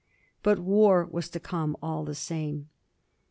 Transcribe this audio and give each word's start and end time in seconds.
But 0.41 0.57
war 0.57 1.05
was 1.05 1.29
to 1.29 1.39
come 1.39 1.77
all 1.79 2.03
the 2.05 2.15
same. 2.15 2.69